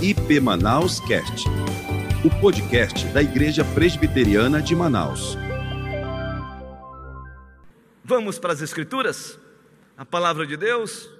[0.00, 1.48] IP Manaus Cast,
[2.24, 5.36] o podcast da Igreja Presbiteriana de Manaus.
[8.04, 9.40] Vamos para as Escrituras?
[9.96, 11.10] A palavra de Deus,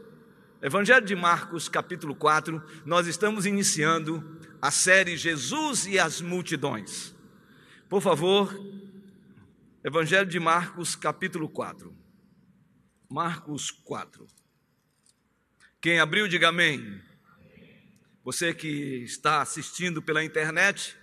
[0.62, 2.62] Evangelho de Marcos, capítulo 4.
[2.86, 7.12] Nós estamos iniciando a série Jesus e as Multidões.
[7.88, 8.56] Por favor,
[9.82, 11.92] Evangelho de Marcos, capítulo 4.
[13.10, 14.24] Marcos 4.
[15.80, 17.07] Quem abriu, diga amém.
[18.24, 20.96] Você que está assistindo pela internet,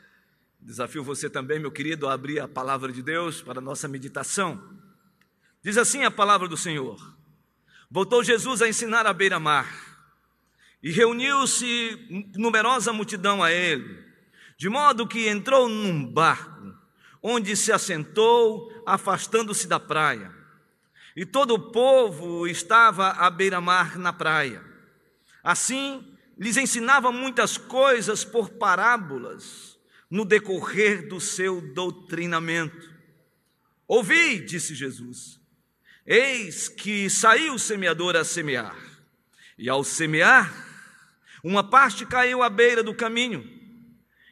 [0.59, 4.61] desafio você também, meu querido, a abrir a palavra de Deus para a nossa meditação.
[5.63, 6.99] Diz assim a palavra do Senhor:
[7.89, 9.67] Voltou Jesus a ensinar à beira-mar,
[10.83, 14.03] e reuniu-se numerosa multidão a ele,
[14.57, 16.75] de modo que entrou num barco,
[17.23, 20.31] onde se assentou, afastando-se da praia.
[21.15, 24.61] E todo o povo estava à beira-mar na praia.
[25.41, 32.93] Assim, lhes ensinava muitas coisas por parábolas no decorrer do seu doutrinamento.
[33.87, 35.39] Ouvi, disse Jesus,
[36.05, 38.75] eis que saiu o semeador a semear,
[39.57, 40.53] e ao semear,
[41.43, 43.43] uma parte caiu à beira do caminho,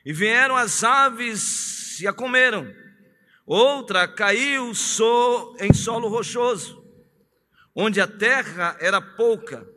[0.06, 2.74] e vieram as aves e a comeram,
[3.46, 4.72] outra caiu
[5.60, 6.84] em solo rochoso,
[7.76, 9.68] onde a terra era pouca,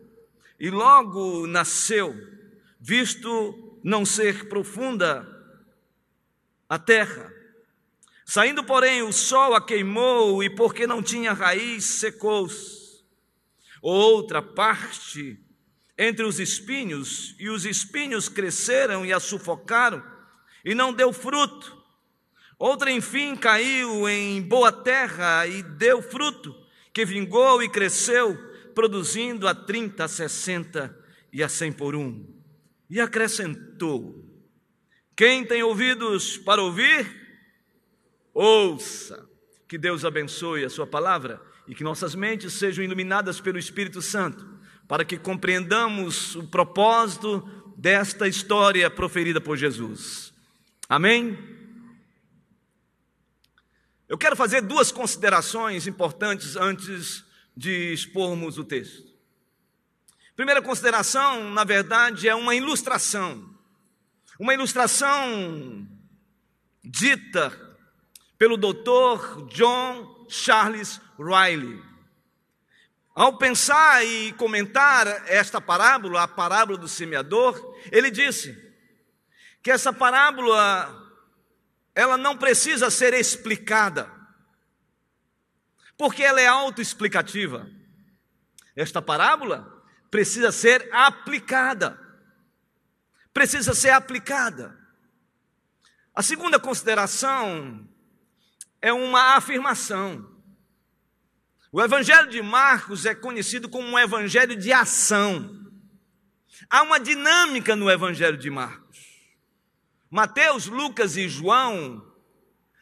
[0.58, 2.14] e logo nasceu,
[2.80, 5.26] visto não ser profunda
[6.68, 7.32] a terra.
[8.24, 13.04] Saindo, porém, o sol a queimou, e porque não tinha raiz, secou-se.
[13.80, 15.38] Outra parte
[15.98, 20.02] entre os espinhos, e os espinhos cresceram e a sufocaram,
[20.64, 21.76] e não deu fruto.
[22.58, 26.54] Outra, enfim, caiu em boa terra e deu fruto,
[26.92, 28.36] que vingou e cresceu,
[28.76, 30.94] produzindo a 30, a 60
[31.32, 32.26] e a 100 por um.
[32.90, 34.22] E acrescentou:
[35.16, 37.10] Quem tem ouvidos para ouvir,
[38.34, 39.26] ouça.
[39.66, 44.46] Que Deus abençoe a Sua palavra e que nossas mentes sejam iluminadas pelo Espírito Santo,
[44.86, 47.40] para que compreendamos o propósito
[47.76, 50.32] desta história proferida por Jesus.
[50.88, 51.36] Amém?
[54.08, 57.25] Eu quero fazer duas considerações importantes antes
[57.56, 59.06] de expormos o texto.
[60.34, 63.48] Primeira consideração, na verdade, é uma ilustração.
[64.38, 65.88] Uma ilustração
[66.84, 67.50] dita
[68.36, 71.82] pelo doutor John Charles Riley.
[73.14, 77.58] Ao pensar e comentar esta parábola, a parábola do semeador,
[77.90, 78.54] ele disse
[79.62, 81.02] que essa parábola
[81.94, 84.15] ela não precisa ser explicada
[85.96, 87.68] porque ela é autoexplicativa.
[88.74, 91.98] Esta parábola precisa ser aplicada.
[93.32, 94.78] Precisa ser aplicada.
[96.14, 97.88] A segunda consideração
[98.80, 100.34] é uma afirmação.
[101.72, 105.66] O Evangelho de Marcos é conhecido como um evangelho de ação.
[106.70, 108.86] Há uma dinâmica no Evangelho de Marcos.
[110.10, 112.02] Mateus, Lucas e João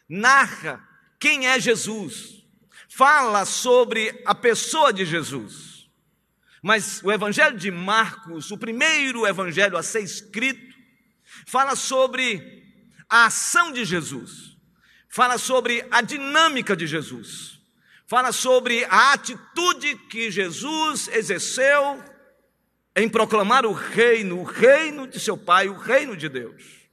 [0.08, 0.86] narra
[1.18, 2.43] quem é Jesus
[2.96, 5.88] fala sobre a pessoa de Jesus.
[6.62, 10.74] Mas o Evangelho de Marcos, o primeiro evangelho a ser escrito,
[11.46, 12.62] fala sobre
[13.08, 14.56] a ação de Jesus,
[15.08, 17.60] fala sobre a dinâmica de Jesus,
[18.06, 22.02] fala sobre a atitude que Jesus exerceu
[22.96, 26.83] em proclamar o reino, o reino de seu Pai, o reino de Deus.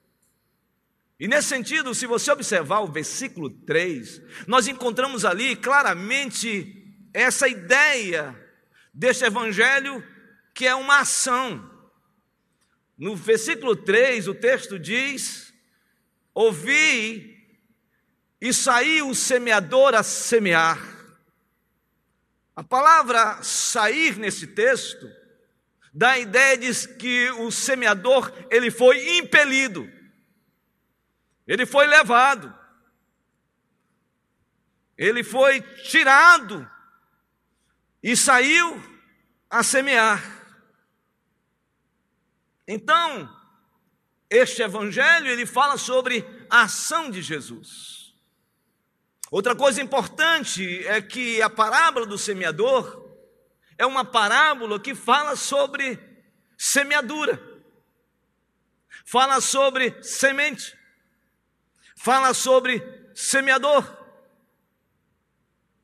[1.22, 6.84] E nesse sentido, se você observar o versículo 3, nós encontramos ali claramente
[7.14, 8.36] essa ideia
[8.92, 10.04] deste evangelho
[10.52, 11.70] que é uma ação.
[12.98, 15.54] No versículo 3, o texto diz:
[16.34, 17.38] Ouvi
[18.42, 20.82] e saiu o semeador a semear.
[22.56, 25.08] A palavra sair nesse texto
[25.94, 30.01] dá a ideia de que o semeador ele foi impelido.
[31.48, 32.56] Ele foi levado,
[34.98, 36.70] ele foi tirado
[38.04, 38.82] e saiu
[39.50, 40.22] a semear.
[42.68, 43.30] Então,
[44.30, 48.14] este evangelho ele fala sobre a ação de Jesus.
[49.30, 53.02] Outra coisa importante é que a parábola do semeador
[53.78, 56.00] é uma parábola que fala sobre
[56.58, 57.42] semeadura.
[59.06, 60.78] Fala sobre semente
[61.96, 62.82] fala sobre
[63.14, 63.86] semeador,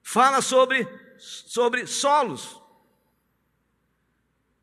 [0.01, 0.87] fala sobre,
[1.17, 2.61] sobre solos.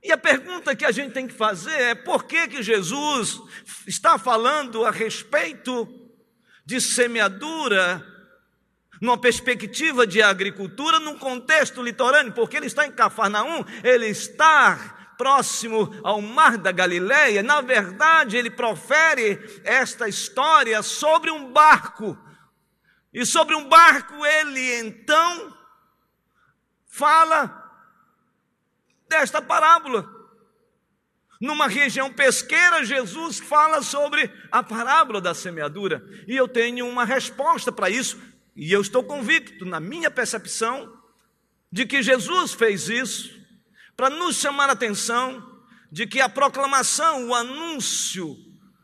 [0.03, 3.41] E a pergunta que a gente tem que fazer é por que, que Jesus
[3.87, 5.89] está falando a respeito
[6.65, 8.05] de semeadura
[9.01, 15.91] numa perspectiva de agricultura, num contexto litorâneo, porque ele está em Cafarnaum, ele está próximo
[16.03, 17.43] ao mar da Galileia.
[17.43, 22.19] Na verdade, ele profere esta história sobre um barco.
[23.11, 25.57] E sobre um barco ele então
[26.87, 27.73] fala
[29.09, 30.07] desta parábola.
[31.41, 36.05] Numa região pesqueira, Jesus fala sobre a parábola da semeadura.
[36.29, 38.21] E eu tenho uma resposta para isso.
[38.55, 41.01] E eu estou convicto, na minha percepção,
[41.73, 43.44] de que Jesus fez isso
[43.97, 45.55] para nos chamar a atenção
[45.91, 48.37] de que a proclamação, o anúncio,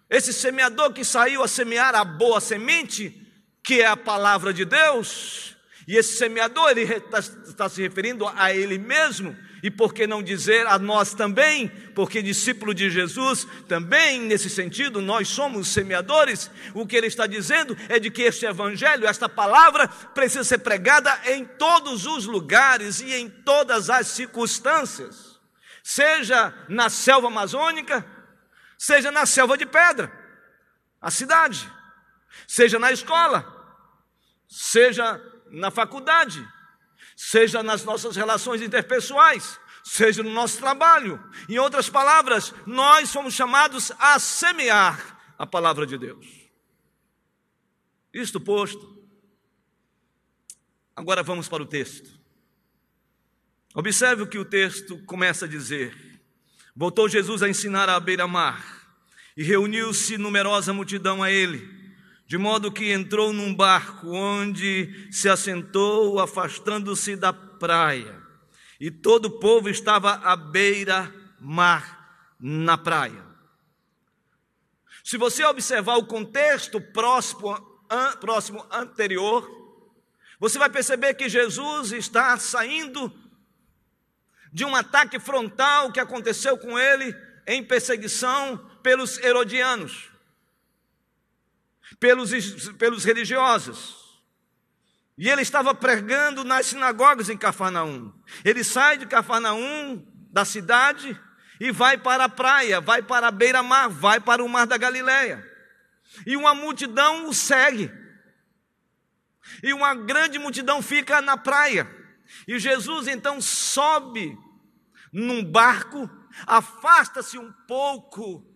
[0.09, 3.17] esse semeador que saiu a semear a boa semente,
[3.63, 8.55] que é a palavra de Deus, e esse semeador ele está, está se referindo a
[8.55, 11.69] ele mesmo, e por que não dizer a nós também?
[11.95, 16.51] Porque discípulo de Jesus, também nesse sentido, nós somos semeadores.
[16.75, 21.19] O que ele está dizendo é de que este evangelho, esta palavra, precisa ser pregada
[21.27, 25.39] em todos os lugares e em todas as circunstâncias,
[25.83, 28.05] seja na selva amazônica,
[28.79, 30.11] seja na selva de pedra,
[31.01, 31.71] a cidade,
[32.47, 33.45] seja na escola,
[34.49, 35.21] seja
[35.51, 36.47] na faculdade
[37.23, 41.23] seja nas nossas relações interpessoais, seja no nosso trabalho.
[41.51, 46.27] Em outras palavras, nós somos chamados a semear a palavra de Deus.
[48.13, 49.07] Isto posto,
[50.97, 52.11] agora vamos para o texto.
[53.75, 55.95] Observe o que o texto começa a dizer.
[56.75, 58.65] Voltou Jesus a ensinar à beira-mar
[59.37, 61.80] e reuniu-se numerosa multidão a ele
[62.31, 68.23] de modo que entrou num barco onde se assentou, afastando-se da praia.
[68.79, 73.21] E todo o povo estava à beira-mar, na praia.
[75.03, 77.51] Se você observar o contexto próximo,
[77.91, 79.51] an, próximo anterior,
[80.39, 83.13] você vai perceber que Jesus está saindo
[84.53, 87.13] de um ataque frontal que aconteceu com ele
[87.45, 90.10] em perseguição pelos herodianos
[91.99, 92.31] pelos,
[92.79, 94.01] pelos religiosos.
[95.19, 98.13] E ele estava pregando nas sinagogas em Cafarnaum.
[98.45, 101.19] Ele sai de Cafarnaum, da cidade,
[101.61, 105.47] e vai para a praia, vai para a beira-mar, vai para o mar da Galileia.
[106.27, 107.93] E uma multidão o segue.
[109.63, 111.87] E uma grande multidão fica na praia.
[112.49, 114.39] E Jesus então sobe
[115.13, 116.09] num barco,
[116.47, 118.47] afasta-se um pouco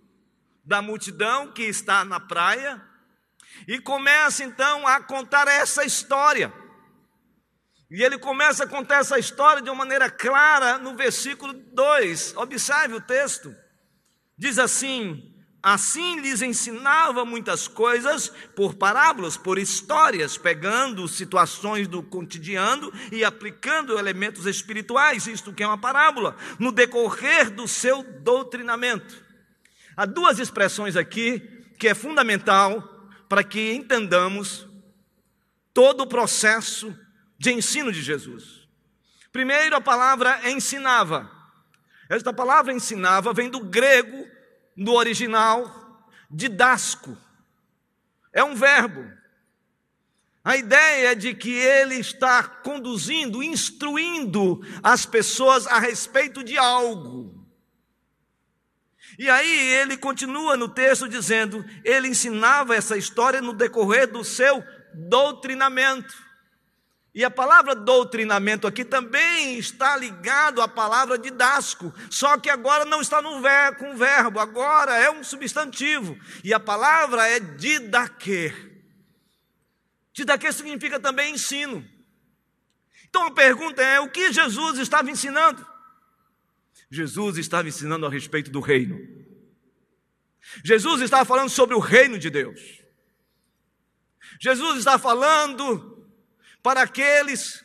[0.64, 2.80] da multidão que está na praia
[3.66, 6.52] e começa então a contar essa história.
[7.90, 12.34] E ele começa a contar essa história de uma maneira clara no versículo 2.
[12.36, 13.54] Observe o texto.
[14.36, 15.34] Diz assim:
[15.64, 23.98] Assim lhes ensinava muitas coisas por parábolas, por histórias, pegando situações do cotidiano e aplicando
[23.98, 29.24] elementos espirituais, isto que é uma parábola, no decorrer do seu doutrinamento.
[29.96, 31.40] Há duas expressões aqui
[31.78, 32.93] que é fundamental
[33.34, 34.64] para que entendamos
[35.72, 36.96] todo o processo
[37.36, 38.68] de ensino de Jesus.
[39.32, 41.28] Primeiro, a palavra ensinava.
[42.08, 44.24] Esta palavra ensinava vem do grego,
[44.76, 47.18] do original, didasco.
[48.32, 49.04] É um verbo.
[50.44, 57.33] A ideia é de que ele está conduzindo, instruindo as pessoas a respeito de algo.
[59.18, 64.62] E aí ele continua no texto dizendo: ele ensinava essa história no decorrer do seu
[64.92, 66.24] doutrinamento.
[67.14, 73.00] E a palavra doutrinamento aqui também está ligado à palavra didasco, só que agora não
[73.00, 76.18] está no ver, com verbo, agora é um substantivo.
[76.42, 78.52] E a palavra é didaque.
[80.12, 81.88] Didaque significa também ensino.
[83.08, 85.64] Então a pergunta é: o que Jesus estava ensinando?
[86.94, 88.98] Jesus estava ensinando a respeito do reino.
[90.64, 92.60] Jesus estava falando sobre o reino de Deus.
[94.40, 96.08] Jesus está falando
[96.62, 97.64] para aqueles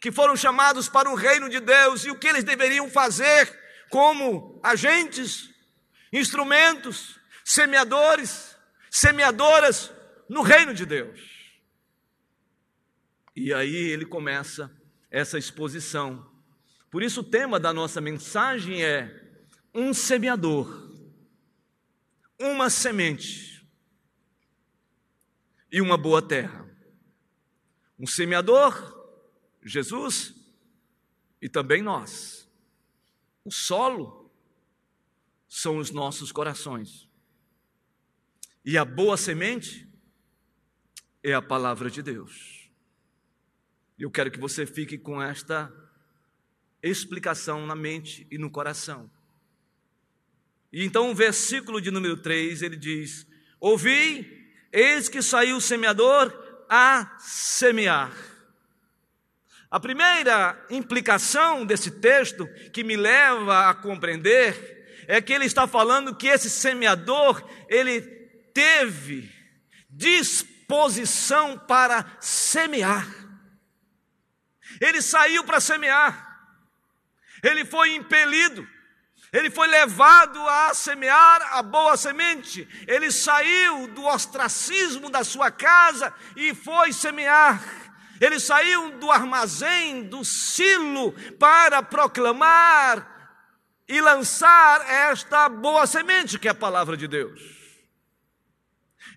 [0.00, 3.58] que foram chamados para o reino de Deus e o que eles deveriam fazer
[3.90, 5.50] como agentes,
[6.12, 8.56] instrumentos, semeadores,
[8.90, 9.92] semeadoras
[10.28, 11.20] no reino de Deus.
[13.36, 14.70] E aí ele começa
[15.10, 16.29] essa exposição
[16.90, 19.30] por isso, o tema da nossa mensagem é
[19.72, 20.90] um semeador,
[22.38, 23.64] uma semente
[25.70, 26.68] e uma boa terra.
[27.96, 28.74] Um semeador,
[29.62, 30.34] Jesus,
[31.40, 32.50] e também nós.
[33.44, 34.32] O solo
[35.48, 37.08] são os nossos corações.
[38.64, 39.88] E a boa semente
[41.22, 42.68] é a palavra de Deus.
[43.98, 45.72] Eu quero que você fique com esta
[46.82, 49.10] explicação na mente e no coração.
[50.72, 53.26] E então o versículo de número 3, ele diz:
[53.58, 56.32] Ouvi, eis que saiu o semeador
[56.68, 58.12] a semear.
[59.70, 66.14] A primeira implicação desse texto que me leva a compreender é que ele está falando
[66.14, 68.00] que esse semeador, ele
[68.52, 69.30] teve
[69.88, 73.08] disposição para semear.
[74.80, 76.29] Ele saiu para semear.
[77.42, 78.66] Ele foi impelido
[79.32, 82.68] ele foi levado a semear a boa semente.
[82.86, 87.62] Ele saiu do ostracismo da sua casa e foi semear.
[88.20, 93.06] Ele saiu do armazém, do silo, para proclamar
[93.88, 97.40] e lançar esta boa semente, que é a palavra de Deus.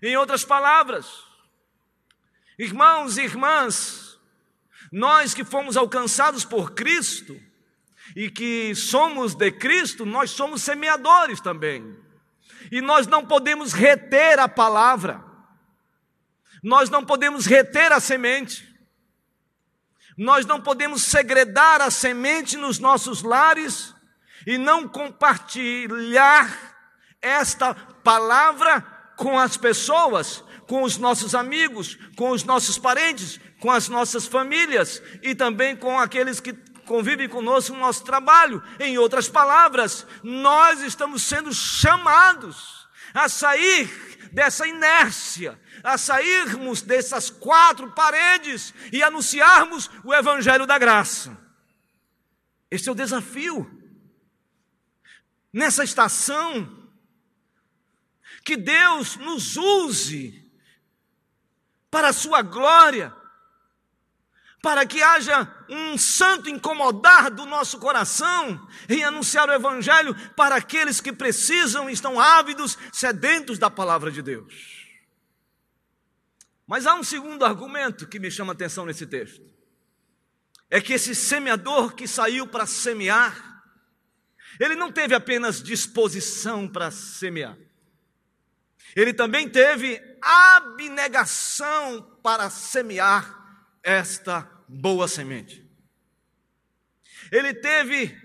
[0.00, 1.06] Em outras palavras,
[2.56, 4.18] irmãos e irmãs,
[4.92, 7.38] nós que fomos alcançados por Cristo,
[8.14, 11.96] e que somos de Cristo, nós somos semeadores também.
[12.70, 15.22] E nós não podemos reter a palavra,
[16.62, 18.66] nós não podemos reter a semente,
[20.16, 23.94] nós não podemos segredar a semente nos nossos lares
[24.46, 26.76] e não compartilhar
[27.20, 28.80] esta palavra
[29.16, 35.02] com as pessoas, com os nossos amigos, com os nossos parentes, com as nossas famílias
[35.22, 36.52] e também com aqueles que
[36.84, 38.62] convivem conosco no nosso trabalho.
[38.78, 43.88] Em outras palavras, nós estamos sendo chamados a sair
[44.32, 51.36] dessa inércia, a sairmos dessas quatro paredes e anunciarmos o Evangelho da Graça.
[52.70, 53.70] Este é o desafio.
[55.52, 56.84] Nessa estação,
[58.44, 60.44] que Deus nos use
[61.90, 63.14] para a sua glória,
[64.64, 71.02] para que haja um santo incomodar do nosso coração em anunciar o Evangelho para aqueles
[71.02, 74.88] que precisam estão ávidos, sedentos da palavra de Deus.
[76.66, 79.42] Mas há um segundo argumento que me chama a atenção nesse texto.
[80.70, 83.62] É que esse semeador que saiu para semear,
[84.58, 87.58] ele não teve apenas disposição para semear,
[88.96, 93.44] ele também teve abnegação para semear
[93.82, 95.64] esta boa semente.
[97.30, 98.16] Ele teve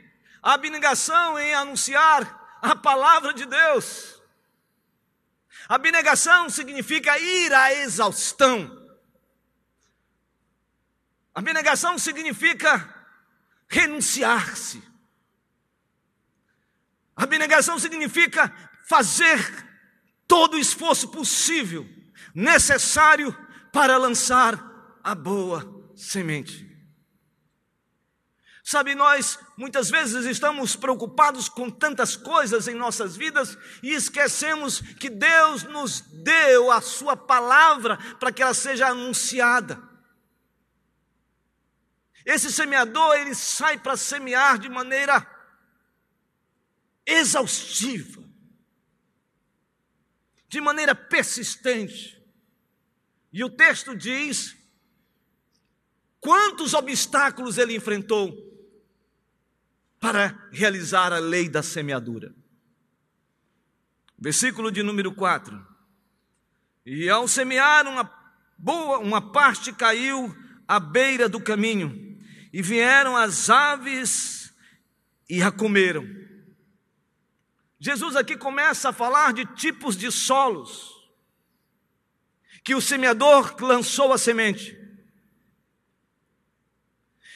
[0.42, 4.22] abnegação em anunciar a palavra de Deus.
[5.68, 8.78] Abnegação significa ir à exaustão.
[11.34, 12.96] Abnegação significa
[13.68, 14.84] renunciar-se.
[17.16, 18.52] Abnegação significa
[18.88, 19.68] fazer
[20.28, 21.88] todo o esforço possível,
[22.34, 23.32] necessário
[23.72, 24.58] para lançar
[25.04, 26.68] a boa semente.
[28.64, 35.10] Sabe, nós muitas vezes estamos preocupados com tantas coisas em nossas vidas e esquecemos que
[35.10, 39.82] Deus nos deu a Sua palavra para que ela seja anunciada.
[42.24, 45.28] Esse semeador, ele sai para semear de maneira
[47.06, 48.24] exaustiva,
[50.48, 52.24] de maneira persistente.
[53.34, 54.59] E o texto diz
[56.60, 58.38] Quantos obstáculos ele enfrentou
[59.98, 62.36] para realizar a lei da semeadura?
[64.18, 65.66] Versículo de número 4.
[66.86, 68.14] E ao semear uma
[68.58, 70.36] boa, uma parte caiu
[70.68, 72.20] à beira do caminho,
[72.52, 74.54] e vieram as aves
[75.30, 76.06] e a comeram.
[77.80, 80.92] Jesus aqui começa a falar de tipos de solos
[82.66, 84.79] que o semeador lançou a semente.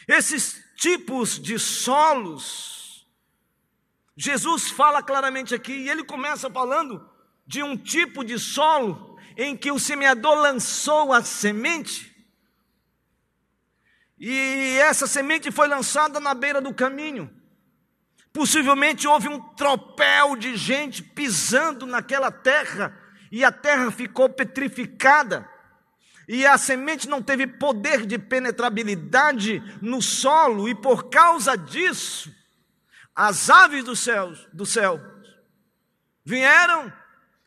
[0.07, 3.07] Esses tipos de solos,
[4.15, 7.10] Jesus fala claramente aqui, e ele começa falando
[7.45, 12.13] de um tipo de solo em que o semeador lançou a semente,
[14.19, 17.29] e essa semente foi lançada na beira do caminho.
[18.31, 22.98] Possivelmente houve um tropel de gente pisando naquela terra,
[23.31, 25.50] e a terra ficou petrificada
[26.27, 32.34] e a semente não teve poder de penetrabilidade no solo, e por causa disso,
[33.15, 35.00] as aves do céu, do céu
[36.25, 36.92] vieram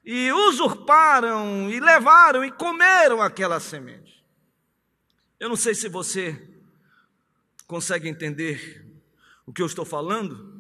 [0.05, 4.25] e usurparam, e levaram e comeram aquela semente.
[5.41, 6.49] Eu não sei se você
[7.67, 8.87] consegue entender
[9.45, 10.57] o que eu estou falando,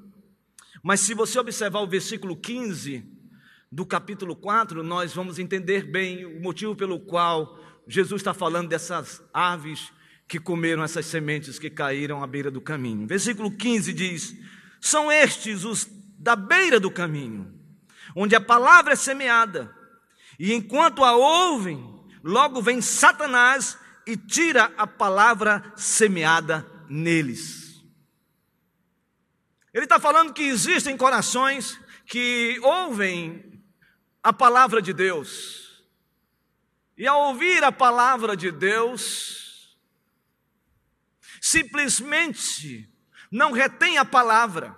[0.87, 3.05] Mas se você observar o versículo 15
[3.73, 9.23] do capítulo 4, nós vamos entender bem o motivo pelo qual Jesus está falando dessas
[9.33, 9.93] aves
[10.28, 13.07] que comeram essas sementes que caíram à beira do caminho.
[13.07, 14.35] Versículo 15 diz:
[14.81, 15.87] São estes os
[16.19, 17.55] da beira do caminho,
[18.14, 19.73] onde a palavra é semeada,
[20.38, 27.85] e enquanto a ouvem, logo vem Satanás e tira a palavra semeada neles.
[29.73, 33.62] Ele está falando que existem corações que ouvem
[34.23, 35.66] a palavra de Deus,
[36.97, 39.76] e ao ouvir a palavra de Deus,
[41.41, 42.91] simplesmente
[43.31, 44.75] não retém a palavra,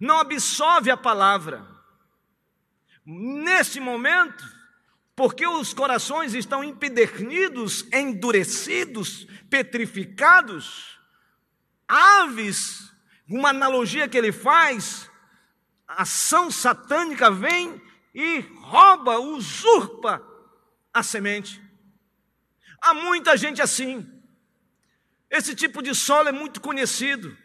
[0.00, 1.64] não absorve a palavra.
[3.06, 4.44] Nesse momento,
[5.14, 10.98] porque os corações estão empedernidos, endurecidos, petrificados,
[11.86, 12.92] aves,
[13.28, 15.08] uma analogia que ele faz,
[15.86, 17.80] a ação satânica vem
[18.12, 20.37] e rouba, usurpa
[20.98, 21.62] a semente.
[22.80, 24.06] Há muita gente assim.
[25.30, 27.36] Esse tipo de solo é muito conhecido.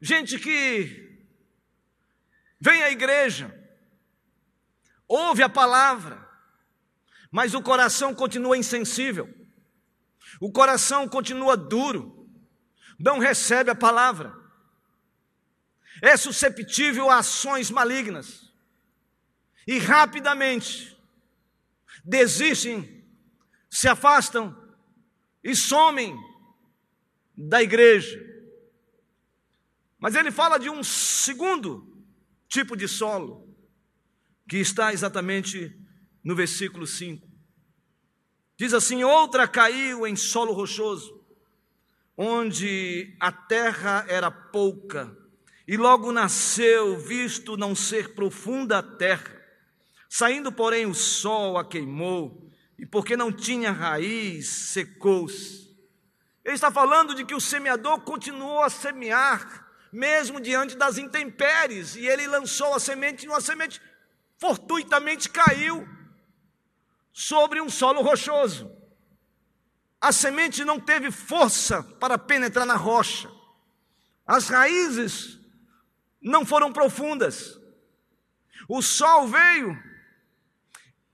[0.00, 1.08] Gente que
[2.60, 3.54] vem à igreja,
[5.06, 6.28] ouve a palavra,
[7.30, 9.32] mas o coração continua insensível,
[10.40, 12.28] o coração continua duro,
[12.98, 14.34] não recebe a palavra,
[16.02, 18.52] é susceptível a ações malignas
[19.66, 20.97] e rapidamente
[22.08, 23.04] desistem,
[23.70, 24.56] se afastam
[25.44, 26.18] e somem
[27.36, 28.18] da igreja.
[29.98, 31.86] Mas ele fala de um segundo
[32.48, 33.46] tipo de solo,
[34.48, 35.78] que está exatamente
[36.24, 37.28] no versículo 5.
[38.56, 41.22] Diz assim: Outra caiu em solo rochoso,
[42.16, 45.14] onde a terra era pouca,
[45.66, 49.37] e logo nasceu, visto não ser profunda a terra.
[50.08, 55.68] Saindo, porém, o sol a queimou, e porque não tinha raiz, secou-se.
[56.44, 62.06] Ele está falando de que o semeador continuou a semear, mesmo diante das intempéries, e
[62.06, 63.82] ele lançou a semente, e uma semente
[64.38, 65.86] fortuitamente caiu
[67.12, 68.70] sobre um solo rochoso.
[70.00, 73.28] A semente não teve força para penetrar na rocha.
[74.24, 75.38] As raízes
[76.22, 77.58] não foram profundas.
[78.68, 79.87] O sol veio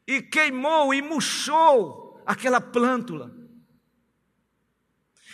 [0.07, 3.35] e queimou e murchou aquela plântula.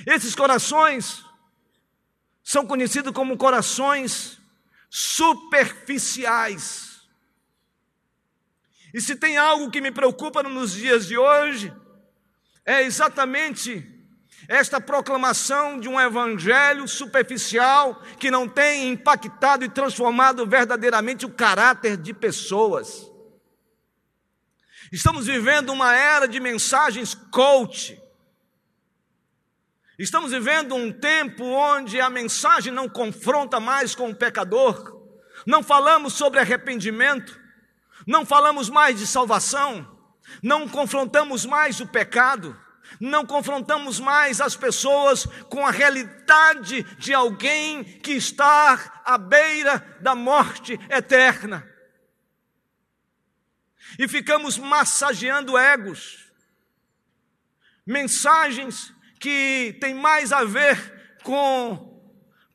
[0.06, 1.24] Esses corações
[2.42, 4.40] são conhecidos como corações
[4.88, 7.00] superficiais.
[8.92, 11.72] E se tem algo que me preocupa nos dias de hoje,
[12.64, 13.86] é exatamente
[14.48, 21.96] esta proclamação de um evangelho superficial que não tem impactado e transformado verdadeiramente o caráter
[21.96, 23.09] de pessoas.
[24.92, 28.00] Estamos vivendo uma era de mensagens coach.
[29.96, 35.00] Estamos vivendo um tempo onde a mensagem não confronta mais com o pecador.
[35.46, 37.38] Não falamos sobre arrependimento,
[38.06, 39.98] não falamos mais de salvação,
[40.42, 42.58] não confrontamos mais o pecado,
[43.00, 50.16] não confrontamos mais as pessoas com a realidade de alguém que está à beira da
[50.16, 51.66] morte eterna.
[53.98, 56.30] E ficamos massageando egos,
[57.86, 61.90] mensagens que têm mais a ver com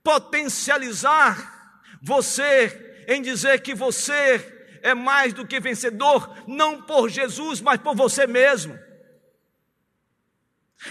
[0.03, 1.53] potencializar
[2.01, 7.95] você em dizer que você é mais do que vencedor, não por Jesus, mas por
[7.95, 8.77] você mesmo.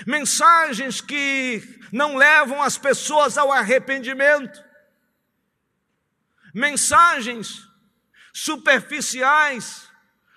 [0.07, 4.65] Mensagens que não levam as pessoas ao arrependimento.
[6.53, 7.69] Mensagens
[8.33, 9.84] superficiais,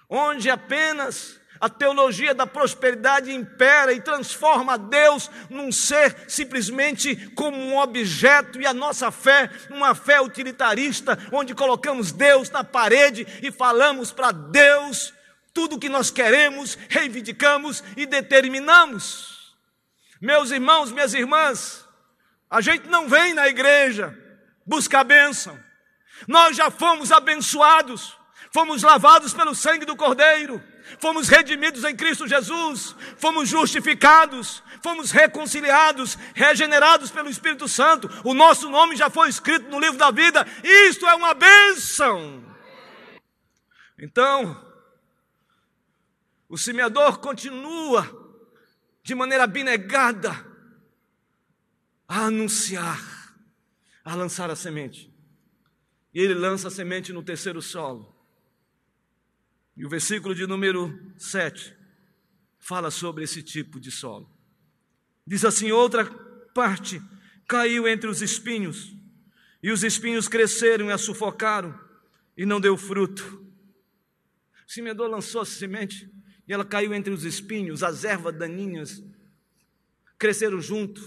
[0.10, 7.78] onde apenas a teologia da prosperidade impera e transforma Deus num ser simplesmente como um
[7.78, 14.12] objeto e a nossa fé uma fé utilitarista, onde colocamos Deus na parede e falamos
[14.12, 15.14] para Deus
[15.54, 19.56] tudo o que nós queremos, reivindicamos e determinamos.
[20.22, 21.88] Meus irmãos, minhas irmãs,
[22.50, 24.16] a gente não vem na igreja
[24.66, 25.58] buscar bênção.
[26.28, 28.17] Nós já fomos abençoados,
[28.52, 30.62] fomos lavados pelo sangue do Cordeiro
[31.00, 38.70] fomos redimidos em Cristo Jesus, fomos justificados, fomos reconciliados, regenerados pelo Espírito Santo, o nosso
[38.70, 42.44] nome já foi escrito no livro da vida, isto é uma bênção.
[44.00, 44.66] Então,
[46.48, 48.26] o semeador continua
[49.04, 50.46] de maneira abnegada
[52.08, 53.36] a anunciar,
[54.04, 55.14] a lançar a semente.
[56.14, 58.17] E ele lança a semente no terceiro solo.
[59.78, 61.72] E o versículo de número 7
[62.58, 64.28] fala sobre esse tipo de solo.
[65.26, 66.06] Diz assim: outra
[66.54, 67.00] parte
[67.48, 68.96] caiu entre os espinhos,
[69.62, 71.80] e os espinhos cresceram e a sufocaram,
[72.36, 73.46] e não deu fruto.
[74.68, 76.12] O semeador lançou a semente,
[76.48, 79.04] e ela caiu entre os espinhos, as ervas daninhas
[80.18, 81.02] cresceram junto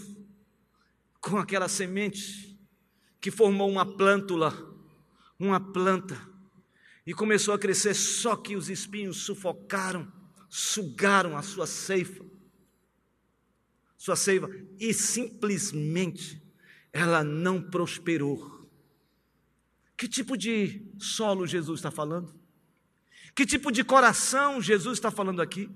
[1.20, 2.56] com aquela semente
[3.20, 4.54] que formou uma plântula,
[5.38, 6.29] uma planta,
[7.06, 10.10] e começou a crescer, só que os espinhos sufocaram,
[10.48, 12.24] sugaram a sua ceifa,
[13.96, 16.42] sua seiva, e simplesmente
[16.92, 18.68] ela não prosperou.
[19.96, 22.34] Que tipo de solo Jesus está falando?
[23.34, 25.70] Que tipo de coração Jesus está falando aqui?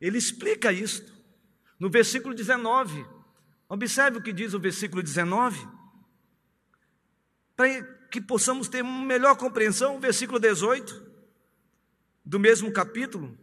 [0.00, 1.04] Ele explica isso
[1.78, 3.06] no versículo 19.
[3.68, 5.66] Observe o que diz o versículo 19.
[7.54, 7.68] Para
[8.12, 11.10] que possamos ter uma melhor compreensão, versículo 18
[12.22, 13.34] do mesmo capítulo.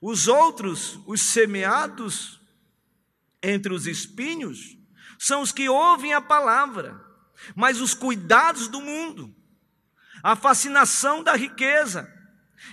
[0.00, 2.38] Os outros, os semeados
[3.42, 4.76] entre os espinhos,
[5.18, 7.02] são os que ouvem a palavra,
[7.56, 9.34] mas os cuidados do mundo,
[10.22, 12.06] a fascinação da riqueza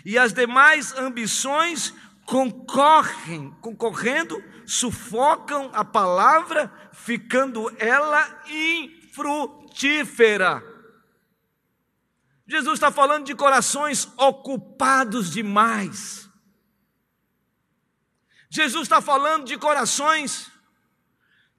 [0.04, 1.94] e as demais ambições
[2.26, 10.76] concorrem, concorrendo, sufocam a palavra, ficando ela infrutífera.
[12.48, 16.30] Jesus está falando de corações ocupados demais.
[18.50, 20.50] Jesus está falando de corações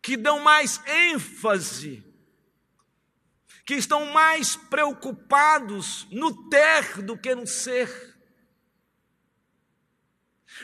[0.00, 2.02] que dão mais ênfase,
[3.66, 8.16] que estão mais preocupados no ter do que no ser.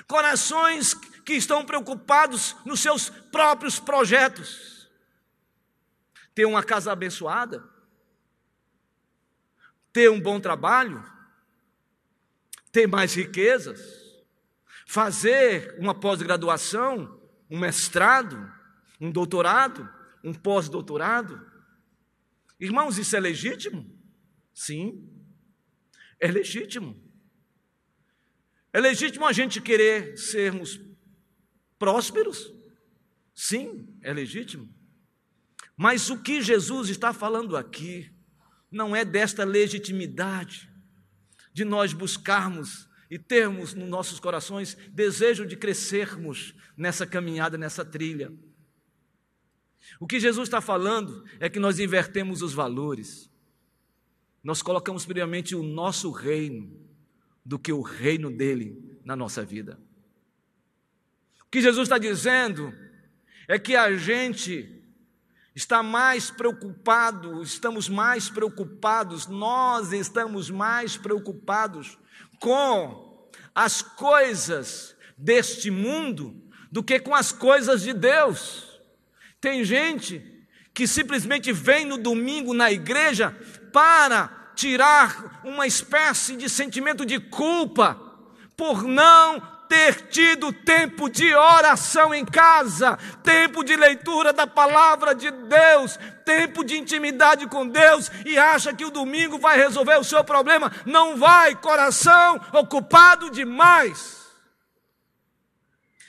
[0.07, 4.89] Corações que estão preocupados nos seus próprios projetos.
[6.35, 7.74] Ter uma casa abençoada,
[9.95, 11.09] ter um bom trabalho,
[12.73, 13.81] ter mais riquezas,
[14.85, 18.53] fazer uma pós-graduação, um mestrado,
[19.01, 19.89] um doutorado,
[20.25, 21.41] um pós-doutorado.
[22.59, 23.89] Irmãos, isso é legítimo?
[24.53, 25.09] Sim,
[26.19, 27.01] é legítimo.
[28.73, 30.81] É legítimo a gente querer sermos
[31.79, 32.53] prósperos?
[33.33, 34.69] Sim, é legítimo.
[35.77, 38.14] Mas o que Jesus está falando aqui
[38.75, 40.69] não é desta legitimidade
[41.53, 48.33] de nós buscarmos e termos nos nossos corações desejo de crescermos nessa caminhada, nessa trilha.
[50.01, 53.31] O que Jesus está falando é que nós invertemos os valores.
[54.43, 56.77] Nós colocamos primeiramente o nosso reino
[57.45, 59.79] do que o reino dele na nossa vida.
[61.47, 62.75] O que Jesus está dizendo
[63.47, 64.74] é que a gente
[65.55, 71.97] está mais preocupado, estamos mais preocupados, nós estamos mais preocupados
[72.41, 78.81] com as coisas deste mundo do que com as coisas de Deus.
[79.41, 83.31] Tem gente que simplesmente vem no domingo na igreja
[83.73, 88.01] para tirar uma espécie de sentimento de culpa
[88.57, 95.29] por não ter tido tempo de oração em casa, tempo de leitura da palavra de
[95.33, 100.23] Deus, tempo de intimidade com Deus e acha que o domingo vai resolver o seu
[100.23, 100.71] problema.
[100.87, 104.23] Não vai, coração ocupado demais.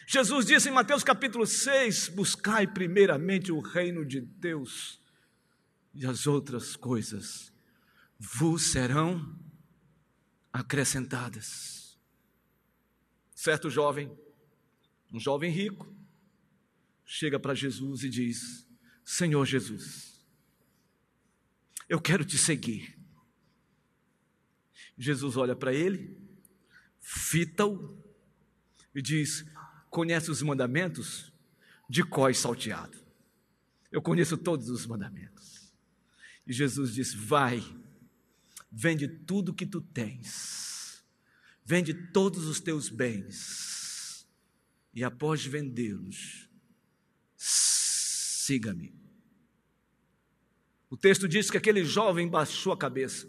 [0.05, 5.01] Jesus disse em Mateus capítulo 6: Buscai primeiramente o reino de Deus,
[5.91, 7.51] e as outras coisas
[8.19, 9.35] vos serão
[10.53, 11.74] acrescentadas.
[13.45, 14.11] Certo jovem,
[15.13, 15.95] um jovem rico,
[17.05, 18.67] chega para Jesus e diz:
[19.03, 20.19] Senhor Jesus,
[21.87, 22.97] eu quero te seguir.
[24.97, 26.17] Jesus olha para ele,
[26.99, 27.95] fita-o
[28.95, 29.45] e diz:
[29.91, 31.31] conhece os mandamentos
[31.87, 32.97] de cós salteado.
[33.91, 35.71] Eu conheço todos os mandamentos.
[36.47, 37.63] E Jesus disse: Vai,
[38.71, 40.74] vende tudo que tu tens,
[41.65, 44.27] vende todos os teus bens,
[44.93, 46.47] e após vendê-los,
[47.35, 48.93] siga-me.
[50.89, 53.27] O texto diz que aquele jovem baixou a cabeça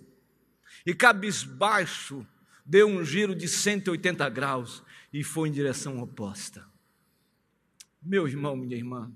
[0.85, 2.25] e, cabisbaixo,
[2.65, 6.65] deu um giro de 180 graus e foi em direção oposta.
[8.03, 9.13] Meu irmão, minha irmã,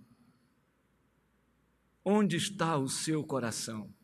[2.04, 3.94] onde está o seu coração?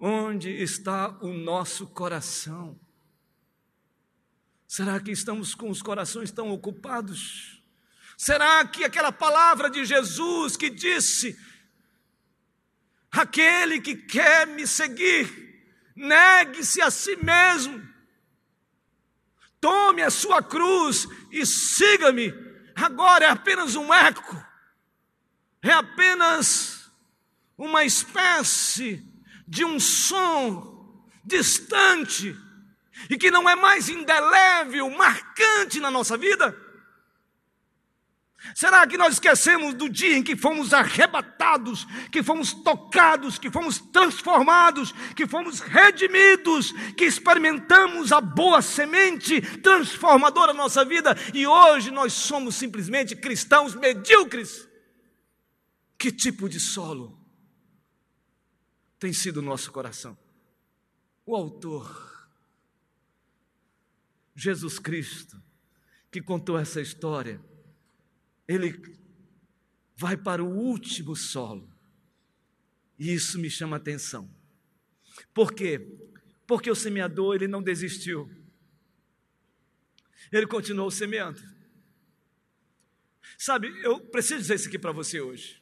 [0.00, 2.80] Onde está o nosso coração?
[4.68, 7.62] Será que estamos com os corações tão ocupados?
[8.18, 11.38] Será que aquela palavra de Jesus que disse:
[13.10, 15.64] Aquele que quer me seguir,
[15.96, 17.82] negue-se a si mesmo,
[19.58, 22.34] tome a sua cruz e siga-me.
[22.76, 24.36] Agora é apenas um eco,
[25.62, 26.92] é apenas
[27.56, 29.02] uma espécie
[29.46, 32.36] de um som distante
[33.08, 36.68] e que não é mais indelével, marcante na nossa vida?
[38.54, 43.78] Será que nós esquecemos do dia em que fomos arrebatados, que fomos tocados, que fomos
[43.78, 51.90] transformados, que fomos redimidos, que experimentamos a boa semente transformadora na nossa vida e hoje
[51.90, 54.68] nós somos simplesmente cristãos medíocres?
[55.98, 57.18] Que tipo de solo
[59.00, 60.16] tem sido o nosso coração?
[61.26, 62.07] O autor,
[64.38, 65.42] Jesus Cristo,
[66.12, 67.44] que contou essa história,
[68.46, 68.96] ele
[69.96, 71.68] vai para o último solo.
[72.96, 74.30] E isso me chama a atenção.
[75.34, 75.84] Por quê?
[76.46, 78.30] Porque o semeador ele não desistiu.
[80.30, 81.42] Ele continuou semeando.
[83.36, 85.60] Sabe, eu preciso dizer isso aqui para você hoje.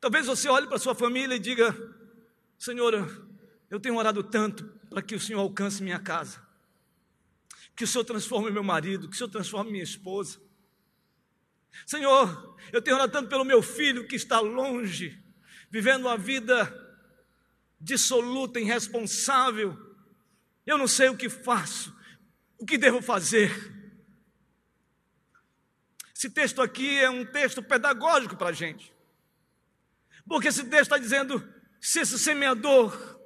[0.00, 1.74] Talvez você olhe para sua família e diga:
[2.56, 2.94] Senhor,
[3.68, 6.40] eu tenho orado tanto para que o Senhor alcance minha casa,
[7.76, 10.40] que o Senhor transforme meu marido, que o Senhor transforme minha esposa.
[11.86, 15.18] Senhor, eu tenho orado tanto pelo meu filho que está longe,
[15.70, 16.72] vivendo uma vida
[17.80, 19.76] dissoluta, irresponsável.
[20.64, 21.94] Eu não sei o que faço,
[22.58, 23.50] o que devo fazer.
[26.14, 28.94] Esse texto aqui é um texto pedagógico para a gente,
[30.26, 31.46] porque esse texto está dizendo:
[31.80, 33.20] se esse semeador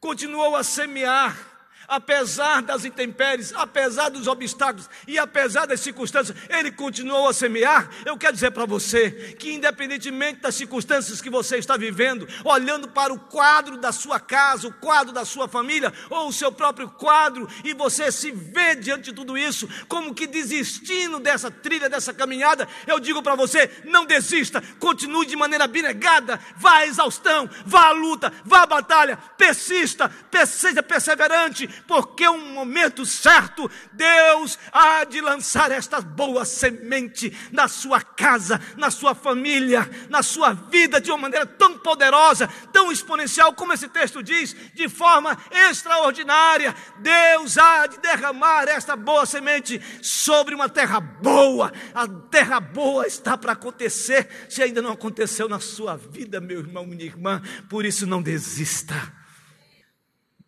[0.00, 1.49] continuou a semear,
[1.90, 7.90] apesar das intempéries, apesar dos obstáculos e apesar das circunstâncias, ele continuou a semear.
[8.06, 13.12] Eu quero dizer para você que, independentemente das circunstâncias que você está vivendo, olhando para
[13.12, 17.48] o quadro da sua casa, o quadro da sua família, ou o seu próprio quadro,
[17.64, 22.68] e você se vê diante de tudo isso, como que desistindo dessa trilha, dessa caminhada,
[22.86, 27.92] eu digo para você: não desista, continue de maneira abnegada, vá à exaustão, vá à
[27.92, 30.08] luta, vá à batalha, persista,
[30.46, 38.00] seja perseverante, porque um momento certo Deus há de lançar esta boa semente na sua
[38.00, 43.72] casa, na sua família, na sua vida de uma maneira tão poderosa, tão exponencial, como
[43.72, 46.74] esse texto diz, de forma extraordinária.
[46.98, 51.72] Deus há de derramar esta boa semente sobre uma terra boa.
[51.94, 56.86] A terra boa está para acontecer, se ainda não aconteceu na sua vida, meu irmão,
[56.86, 59.19] minha irmã, por isso não desista.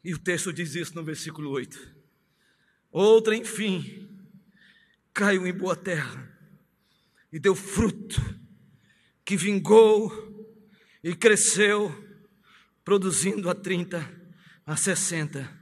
[0.05, 1.95] E o texto diz isso no versículo 8.
[2.91, 4.09] Outra, enfim,
[5.15, 6.29] caiu em boa terra
[7.33, 8.21] e deu fruto,
[9.25, 10.59] que vingou
[11.03, 11.91] e cresceu,
[12.85, 13.99] produzindo a 30,
[14.67, 15.61] a 60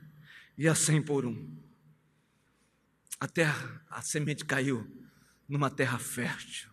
[0.57, 1.57] e a 100 por um.
[3.21, 4.91] A terra, a semente caiu
[5.47, 6.71] numa terra fértil.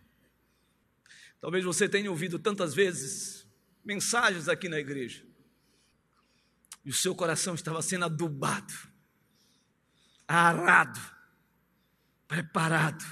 [1.38, 3.46] Talvez você tenha ouvido tantas vezes
[3.84, 5.27] mensagens aqui na igreja
[6.88, 8.72] e o seu coração estava sendo adubado,
[10.26, 10.98] arado,
[12.26, 13.04] preparado.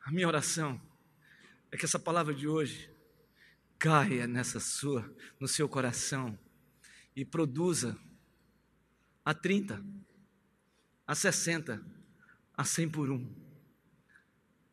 [0.00, 0.80] A minha oração
[1.70, 2.90] é que essa palavra de hoje
[3.78, 6.38] caia nessa sua, no seu coração
[7.14, 7.94] e produza
[9.22, 9.84] a 30,
[11.06, 11.84] a 60,
[12.56, 13.30] a 100 por um.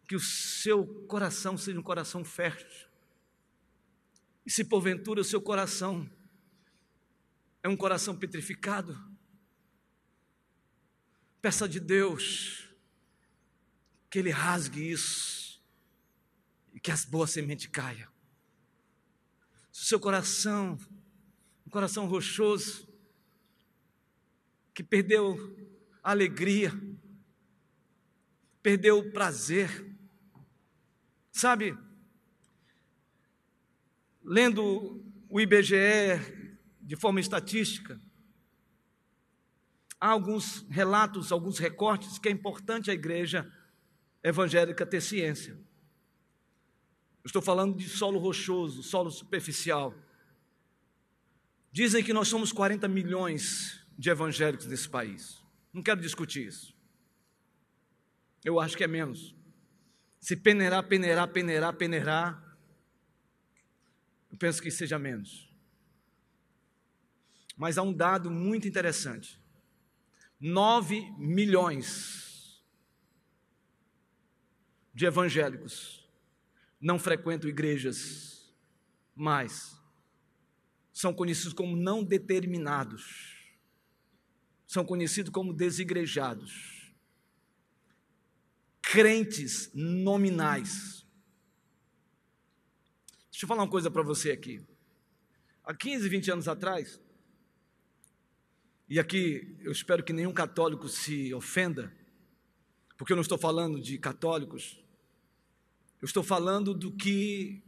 [0.08, 2.88] Que o seu coração seja um coração fértil.
[4.46, 6.10] E se porventura o seu coração
[7.66, 8.96] é um coração petrificado.
[11.42, 12.70] Peça de Deus
[14.08, 15.60] que Ele rasgue isso
[16.76, 18.08] e que as boas sementes caiam.
[19.72, 20.78] Se o seu coração,
[21.66, 22.88] um coração rochoso,
[24.72, 25.36] que perdeu
[26.04, 26.72] a alegria,
[28.62, 29.98] perdeu o prazer,
[31.32, 31.76] sabe,
[34.24, 36.45] lendo o IBGE,
[36.86, 38.00] de forma estatística.
[40.00, 43.52] Há alguns relatos, alguns recortes que é importante a igreja
[44.24, 45.54] evangélica ter ciência.
[47.24, 49.96] Eu estou falando de solo rochoso, solo superficial.
[51.72, 55.44] Dizem que nós somos 40 milhões de evangélicos nesse país.
[55.74, 56.76] Não quero discutir isso.
[58.44, 59.36] Eu acho que é menos.
[60.20, 62.58] Se peneirar, peneirar, peneirar, peneirar,
[64.32, 65.45] eu penso que seja menos.
[67.56, 69.40] Mas há um dado muito interessante:
[70.40, 72.64] 9 milhões
[74.94, 76.10] de evangélicos
[76.80, 78.54] não frequentam igrejas
[79.16, 79.76] mais
[80.96, 83.36] são conhecidos como não determinados,
[84.66, 86.94] são conhecidos como desigrejados,
[88.82, 91.06] crentes nominais.
[93.30, 94.66] Deixa eu falar uma coisa para você aqui.
[95.66, 96.98] Há 15, 20 anos atrás,
[98.88, 101.92] e aqui eu espero que nenhum católico se ofenda,
[102.98, 104.80] porque eu não estou falando de católicos,
[106.02, 107.64] eu estou falando do que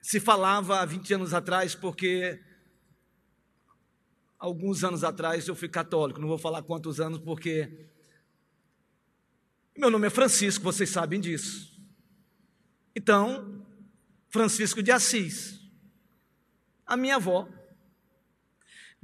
[0.00, 2.40] se falava há 20 anos atrás, porque
[4.38, 7.88] alguns anos atrás eu fui católico, não vou falar quantos anos, porque
[9.76, 11.74] meu nome é Francisco, vocês sabem disso.
[12.94, 13.66] Então,
[14.28, 15.60] Francisco de Assis,
[16.86, 17.48] a minha avó,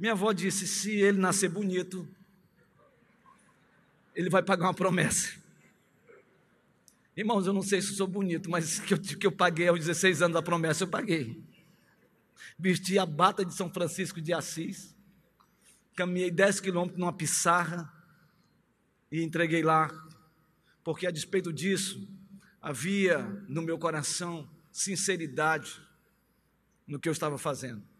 [0.01, 2.09] minha avó disse: se ele nascer bonito,
[4.15, 5.39] ele vai pagar uma promessa.
[7.15, 10.23] Irmãos, eu não sei se sou bonito, mas que eu, que eu paguei aos 16
[10.23, 11.39] anos da promessa, eu paguei.
[12.57, 14.95] Vesti a bata de São Francisco de Assis,
[15.95, 17.87] caminhei 10 quilômetros numa pissarra
[19.11, 19.87] e entreguei lá,
[20.83, 22.09] porque a despeito disso,
[22.59, 25.79] havia no meu coração sinceridade
[26.87, 27.90] no que eu estava fazendo.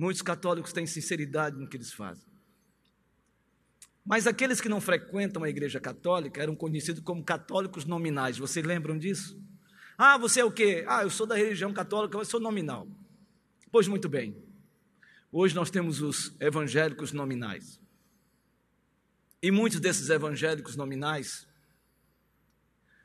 [0.00, 2.24] Muitos católicos têm sinceridade no que eles fazem.
[4.02, 8.38] Mas aqueles que não frequentam a igreja católica eram conhecidos como católicos nominais.
[8.38, 9.38] Vocês lembram disso?
[9.98, 10.86] Ah, você é o quê?
[10.88, 12.88] Ah, eu sou da religião católica, mas sou nominal.
[13.70, 14.42] Pois muito bem.
[15.30, 17.78] Hoje nós temos os evangélicos nominais.
[19.42, 21.46] E muitos desses evangélicos nominais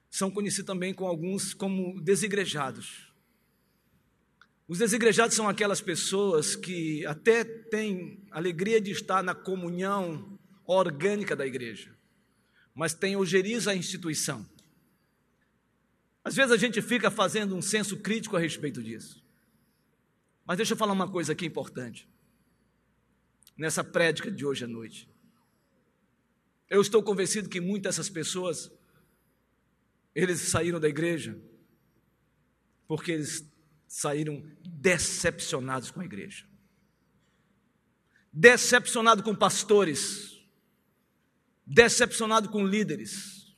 [0.10, 3.05] são conhecidos também com alguns como desigrejados.
[4.68, 11.46] Os desigrejados são aquelas pessoas que até têm alegria de estar na comunhão orgânica da
[11.46, 11.96] igreja,
[12.74, 14.48] mas tem ojeriza a instituição.
[16.24, 19.24] Às vezes a gente fica fazendo um senso crítico a respeito disso.
[20.44, 22.10] Mas deixa eu falar uma coisa aqui importante.
[23.56, 25.08] Nessa prédica de hoje à noite.
[26.68, 28.72] Eu estou convencido que muitas dessas pessoas
[30.16, 31.40] eles saíram da igreja
[32.88, 33.46] porque eles
[33.88, 36.46] saíram decepcionados com a igreja.
[38.32, 40.46] Decepcionado com pastores,
[41.66, 43.56] decepcionado com líderes,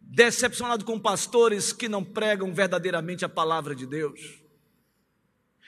[0.00, 4.42] decepcionado com pastores que não pregam verdadeiramente a palavra de Deus,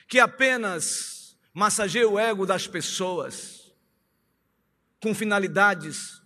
[0.07, 3.73] que apenas massageiam o ego das pessoas
[5.01, 6.21] com finalidades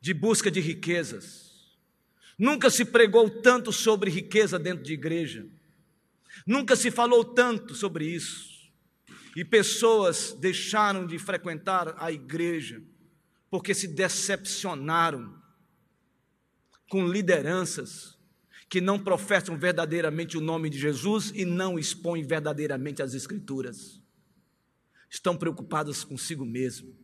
[0.00, 1.50] de busca de riquezas.
[2.38, 5.46] Nunca se pregou tanto sobre riqueza dentro de igreja.
[6.46, 8.50] Nunca se falou tanto sobre isso.
[9.36, 12.82] E pessoas deixaram de frequentar a igreja
[13.50, 15.40] porque se decepcionaram
[16.88, 18.18] com lideranças
[18.68, 24.00] que não professam verdadeiramente o nome de Jesus e não expõem verdadeiramente as Escrituras.
[25.08, 26.96] Estão preocupadas consigo mesmo.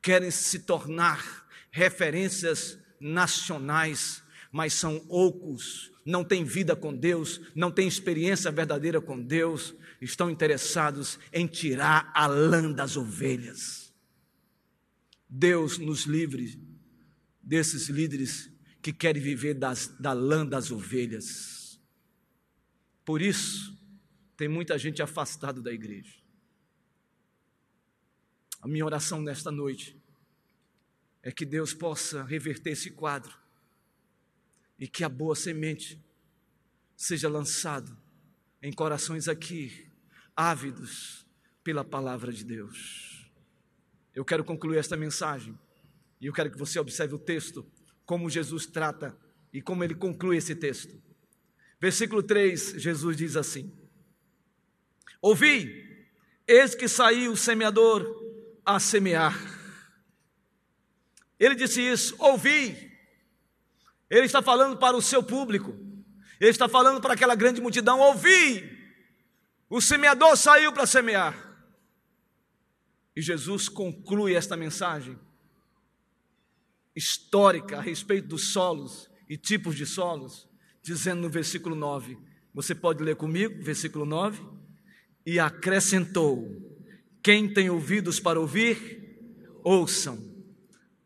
[0.00, 7.86] Querem se tornar referências nacionais, mas são ocos, não têm vida com Deus, não têm
[7.86, 13.92] experiência verdadeira com Deus, estão interessados em tirar a lã das ovelhas.
[15.28, 16.58] Deus nos livre
[17.42, 21.78] desses líderes que querem viver das, da lã das ovelhas.
[23.04, 23.78] Por isso,
[24.34, 26.14] tem muita gente afastada da igreja.
[28.62, 29.94] A minha oração nesta noite
[31.22, 33.47] é que Deus possa reverter esse quadro
[34.78, 36.00] e que a boa semente
[36.96, 37.96] seja lançada
[38.62, 39.90] em corações aqui
[40.36, 41.26] ávidos
[41.64, 43.30] pela palavra de Deus.
[44.14, 45.58] Eu quero concluir esta mensagem
[46.20, 47.66] e eu quero que você observe o texto,
[48.04, 49.16] como Jesus trata
[49.52, 51.00] e como ele conclui esse texto.
[51.80, 53.72] Versículo 3, Jesus diz assim:
[55.20, 56.08] Ouvi,
[56.46, 58.04] eis que saiu o semeador
[58.64, 59.36] a semear.
[61.38, 62.87] Ele disse isso, ouvi.
[64.10, 65.76] Ele está falando para o seu público,
[66.40, 68.78] ele está falando para aquela grande multidão: ouvi,
[69.68, 71.46] o semeador saiu para semear.
[73.14, 75.18] E Jesus conclui esta mensagem
[76.94, 80.48] histórica a respeito dos solos e tipos de solos,
[80.82, 82.16] dizendo no versículo 9:
[82.58, 84.42] você pode ler comigo, versículo 9?
[85.24, 86.44] E acrescentou:
[87.22, 89.16] Quem tem ouvidos para ouvir,
[89.62, 90.18] ouçam.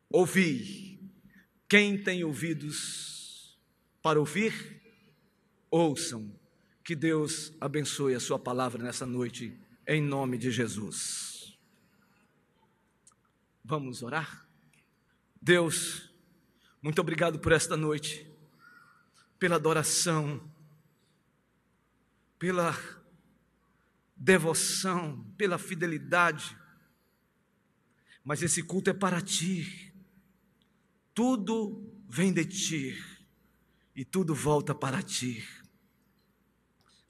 [0.08, 0.91] Ouvi.
[1.72, 3.58] Quem tem ouvidos
[4.02, 4.82] para ouvir,
[5.70, 6.30] ouçam.
[6.84, 9.58] Que Deus abençoe a Sua palavra nessa noite,
[9.88, 11.58] em nome de Jesus.
[13.64, 14.46] Vamos orar?
[15.40, 16.12] Deus,
[16.82, 18.30] muito obrigado por esta noite,
[19.38, 20.46] pela adoração,
[22.38, 22.78] pela
[24.14, 26.54] devoção, pela fidelidade.
[28.22, 29.90] Mas esse culto é para ti.
[31.14, 33.02] Tudo vem de ti
[33.94, 35.46] e tudo volta para ti.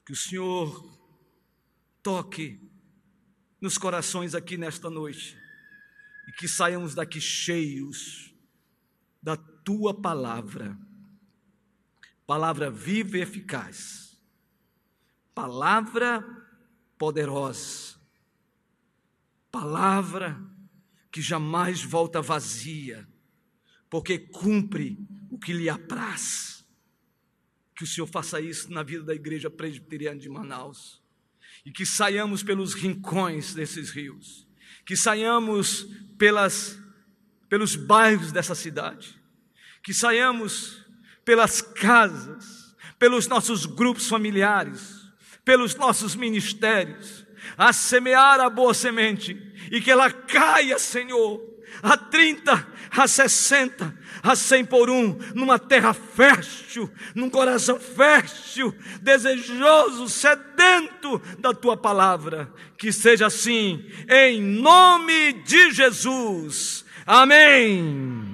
[0.05, 0.99] Que o Senhor
[2.01, 2.59] toque
[3.61, 5.37] nos corações aqui nesta noite
[6.27, 8.33] e que saiamos daqui cheios
[9.21, 10.77] da tua palavra,
[12.27, 14.19] palavra viva e eficaz,
[15.33, 16.21] palavra
[16.97, 17.97] poderosa,
[19.49, 20.37] palavra
[21.09, 23.07] que jamais volta vazia,
[23.93, 24.97] porque cumpre
[25.29, 26.65] o que lhe apraz.
[27.75, 30.99] Que o Senhor faça isso na vida da Igreja Presbiteriana de Manaus.
[31.63, 34.47] E que saiamos pelos rincões desses rios,
[34.83, 35.85] que saiamos
[36.17, 36.75] pelas,
[37.47, 39.15] pelos bairros dessa cidade,
[39.83, 40.83] que saiamos
[41.23, 45.03] pelas casas, pelos nossos grupos familiares,
[45.45, 49.37] pelos nossos ministérios, a semear a boa semente
[49.71, 55.93] e que ela caia, Senhor, a 30, a 60, a 100 por um, numa terra
[55.93, 62.51] fértil, num coração fértil, desejoso, sedento da tua palavra.
[62.77, 66.85] Que seja assim, em nome de Jesus.
[67.05, 68.32] Amém.